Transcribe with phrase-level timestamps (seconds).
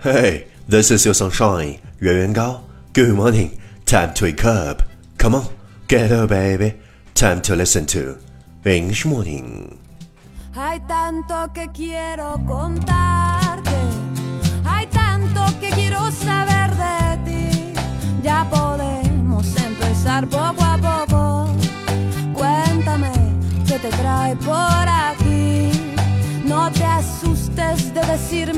[0.00, 2.62] Hey, this is your sunshine, Yuan Gao.
[2.92, 3.60] Good morning.
[3.84, 4.84] Time to wake up.
[5.18, 5.46] Come on,
[5.88, 6.74] get up, baby.
[7.14, 8.16] Time to listen to
[8.64, 9.76] English Morning.
[10.54, 13.76] Hay tanto que quiero contarte.
[14.64, 17.72] Hay tanto que quiero saber de ti.
[18.22, 21.48] Ya podemos empezar poco a poco.
[22.34, 23.10] Cuéntame
[23.66, 25.72] qué te trae por aquí.
[26.44, 28.57] No te asustes de decirme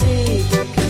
[0.00, 0.81] Dime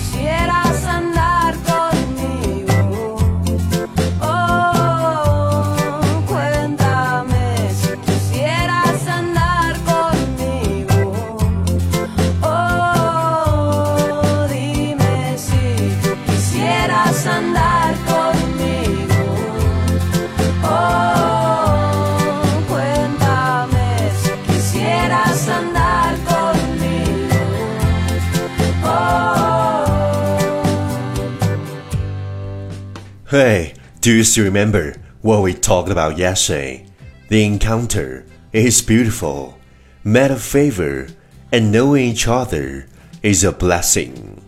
[34.02, 36.86] do you still remember what we talked about yesterday?
[37.30, 39.58] The encounter is beautiful,
[40.04, 41.08] met a favor,
[41.52, 42.86] and knowing each other
[43.22, 44.42] is a blessing.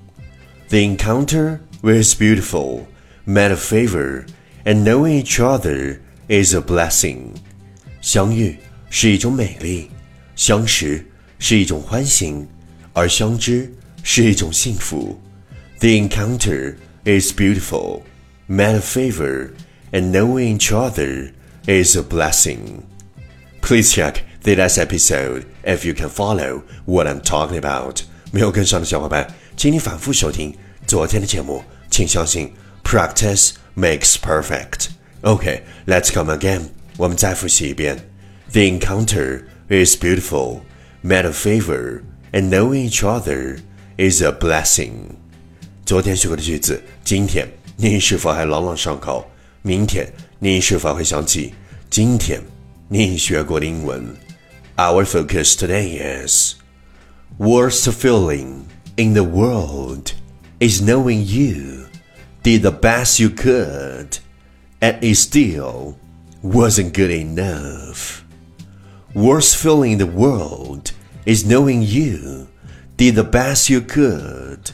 [0.69, 2.87] The encounter is beautiful,
[3.25, 4.25] met a favor,
[4.65, 7.33] and knowing each other is a blessing.
[8.01, 8.57] 相遇
[8.89, 9.89] 是一种美丽，
[10.35, 11.05] 相识
[11.39, 12.47] 是一种欢欣，
[12.93, 13.73] 而相知
[14.03, 15.19] 是一种幸福。
[15.79, 18.03] The encounter is beautiful,
[18.47, 19.51] met a favor,
[19.91, 21.31] and knowing each other
[21.67, 22.83] is a blessing.
[23.61, 28.01] Please check the last episode if you can follow what I'm talking about.
[28.31, 31.63] 没有跟上的小伙伴，请你反复收听昨天的节目。
[31.89, 32.53] 请相信，
[32.83, 34.89] practice makes perfect.
[35.21, 36.69] Okay, let's come again.
[36.97, 37.97] 我们再复习一遍。
[38.51, 40.61] The encounter is beautiful,
[41.03, 42.01] met a favor,
[42.31, 43.59] and knowing each other
[43.97, 45.15] is a blessing.
[45.85, 47.47] 昨天学过的句子，今天
[47.77, 49.25] 你是否还朗朗上口？
[49.61, 51.53] 明天你是否会想起
[51.89, 52.41] 今天
[52.87, 54.15] 你学过的英文？
[54.77, 56.55] Our focus today is
[57.37, 58.63] worst feeling
[58.95, 60.13] in the world
[60.59, 61.87] is knowing you
[62.41, 64.19] did the best you could
[64.79, 65.95] and it still
[66.41, 68.23] wasn't good enough.
[69.13, 70.91] Worst feeling in the world
[71.25, 72.47] is knowing you
[72.95, 74.71] did the best you could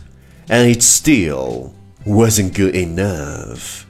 [0.48, 1.74] and it still
[2.06, 3.84] wasn't good enough.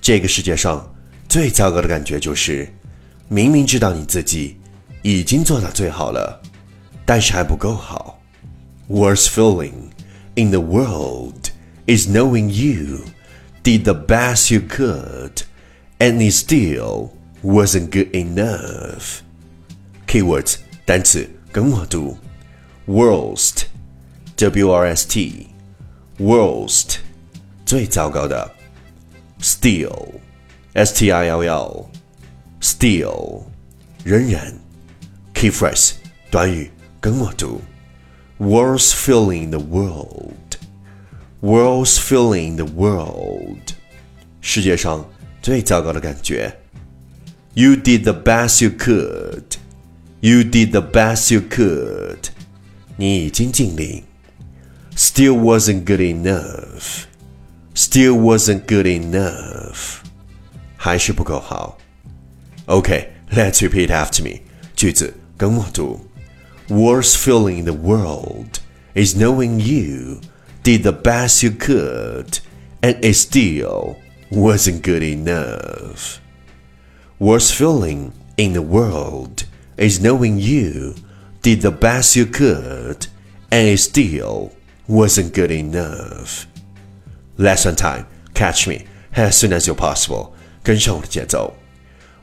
[0.00, 0.94] 这个世界上
[1.28, 2.68] 最糟糕的感觉就是，
[3.28, 4.56] 明明知道你自己
[5.02, 6.40] 已经做到最好了，
[7.04, 8.18] 但是还不够好。
[8.88, 9.90] Worst feeling
[10.34, 11.50] in the world
[11.86, 13.00] is knowing you
[13.62, 15.42] did the best you could
[15.98, 17.10] and it still
[17.42, 19.20] wasn't good enough.
[20.06, 20.54] Keywords
[20.86, 22.16] 单词跟我读，
[22.86, 23.64] worst,
[24.36, 25.48] w r s t,
[26.18, 26.96] worst
[27.64, 28.50] 最糟糕的，
[29.40, 30.14] still,
[30.74, 31.86] s t i l l,
[32.60, 33.42] still
[34.04, 34.54] 仍然。
[35.34, 35.92] Key phrase
[36.30, 37.60] 短语跟我读，
[38.38, 40.58] worst feeling in the world,
[41.40, 43.74] worst feeling in the world
[44.40, 45.08] 世界上
[45.40, 46.58] 最糟糕的感觉。
[47.54, 49.58] You did the best you could.
[50.20, 52.30] You did the best you could.
[52.96, 54.04] 你已经尽力。
[54.96, 57.04] Still wasn't good enough.
[57.74, 60.02] Still wasn't good enough.
[60.76, 61.78] 还是不够好。
[62.66, 64.40] Okay, let's repeat after me.
[64.74, 66.00] 句子跟我读。
[66.68, 68.60] Worst feeling in the world
[68.94, 70.20] is knowing you
[70.62, 72.40] did the best you could
[72.82, 73.96] and it still
[74.30, 76.20] wasn't good enough.
[77.18, 79.44] Worst feeling in the world
[79.76, 80.94] is knowing you
[81.42, 83.06] did the best you could
[83.50, 84.52] and it still
[84.86, 86.46] wasn't good enough.
[87.36, 90.32] Lesson time, catch me as soon as you're possible.
[90.62, 91.54] 跟上我的节奏。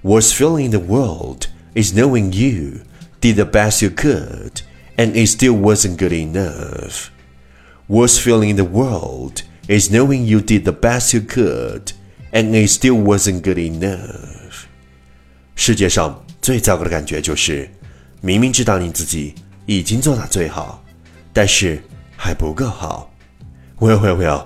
[0.04, 2.82] Worst feeling in the world is knowing you
[3.22, 4.62] did the best you could
[4.98, 7.10] and it still wasn't good enough.
[7.88, 11.94] Worst feeling in the world is knowing you did the best you could
[12.32, 14.66] and it still wasn't good enough.
[15.56, 17.70] 世界上最糟糕的感觉就是，
[18.22, 19.34] 明明知道你自己
[19.66, 20.84] 已经做到最好，
[21.34, 21.82] 但是
[22.16, 23.12] 还不够好。
[23.80, 24.46] Well, well, well.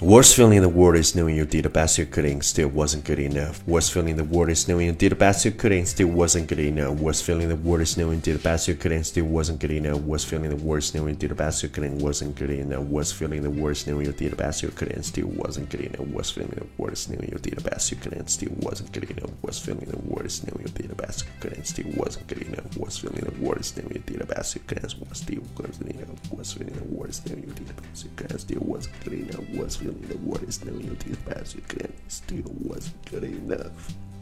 [0.00, 2.66] Worst feeling in the world is knowing you did the best you could and still
[2.66, 3.64] wasn't good enough.
[3.64, 6.08] Worst feeling in the world is knowing you did the best you could and still
[6.08, 6.98] wasn't good enough.
[6.98, 9.24] Worst feeling in the world is knowing you did the best you could and still
[9.24, 10.00] wasn't good enough.
[10.00, 12.34] Worst feeling in the world is knowing you did the best you could and wasn't
[12.34, 12.80] good enough.
[12.80, 15.28] Worst feeling in the world is knowing you did the best you could and still
[15.28, 16.10] wasn't good enough.
[16.10, 18.50] Worst feeling in the world is knowing you did the best you could and still
[18.66, 19.30] wasn't good enough.
[19.42, 21.86] Worst feeling in the world is knowing you did the best you could and still
[21.94, 22.76] wasn't good enough.
[22.76, 25.40] Worst feeling in the world is knowing you did the best you could and still
[25.54, 26.32] wasn't good enough.
[26.32, 28.62] Worst feeling in the world is knowing you did the best you could and still
[28.62, 29.48] wasn't good enough.
[29.50, 32.94] Worst feeling in the world is knowing you did the best you can still wasn't
[33.10, 33.70] good enough.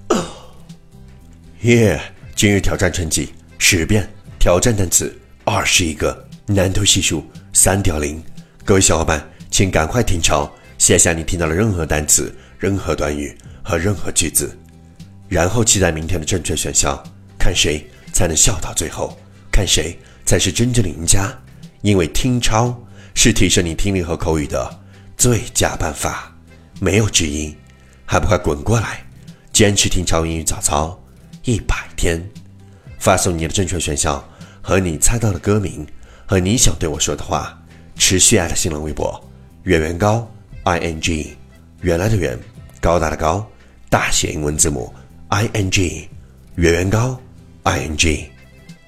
[1.63, 2.01] Yeah，
[2.35, 4.09] 今日挑战成绩十遍，
[4.39, 8.21] 挑战单词二十一个，难度系数三点零。
[8.65, 14.59] 各位小伙伴，请赶快听抄，写下你听到的任何单词、任何短语和任何句子，
[15.29, 17.01] 然后期待明天的正确选项，
[17.39, 19.17] 看谁才能笑到最后，
[19.53, 21.33] 看谁才是真正的赢家。
[21.83, 22.77] 因为听抄
[23.15, 24.82] 是提升你听力和口语的
[25.23, 26.35] 最佳办法，
[26.81, 27.57] 没有之一。
[28.05, 29.07] 还不快滚过来，
[29.53, 31.01] 坚持听超英语早操！
[31.45, 32.21] 一百天，
[32.99, 34.21] 发送你的正确选项
[34.61, 35.87] 和你猜到的歌名
[36.27, 37.57] 和你想对我说的话，
[37.95, 39.25] 持续爱的新浪微博
[39.63, 40.29] 圆圆高
[40.65, 41.37] i n g
[41.83, 42.37] 原来的圆
[42.81, 43.49] 高大的高
[43.89, 44.93] 大写英文字母
[45.29, 46.09] i n g
[46.57, 47.17] 圆圆高
[47.63, 48.29] i n g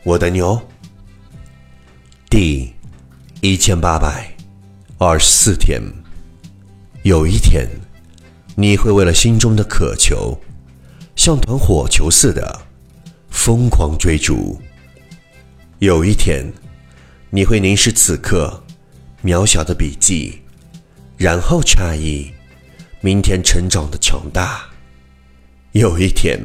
[0.03, 0.61] 我等你哦。
[2.29, 2.75] 第
[3.41, 4.29] 一千八百
[4.99, 5.81] 二十四天，
[7.05, 7.69] 有一天，
[8.57, 10.35] 你会为了心中的渴求。
[11.15, 12.63] 像团火球似的
[13.29, 14.59] 疯狂追逐。
[15.81, 16.51] 有一天，
[17.29, 18.65] 你会凝视此刻
[19.23, 20.41] 渺小的笔记，
[21.19, 22.33] 然后诧异
[23.03, 24.65] 明天成长的强大。
[25.73, 26.41] 有一天，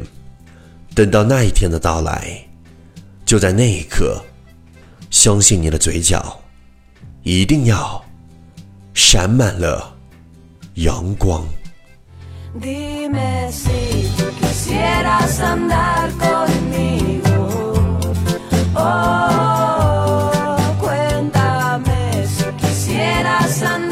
[0.93, 2.37] 等到那一天的到来，
[3.25, 4.21] 就在那一刻，
[5.09, 6.37] 相信你的嘴角
[7.23, 8.03] 一定要
[8.93, 9.95] 闪满了
[10.79, 11.43] 阳光。
[12.55, 14.09] Dime si
[14.39, 17.73] quisieras andar conmigo.
[18.75, 23.88] Oh, cuéntame si quisieras andar.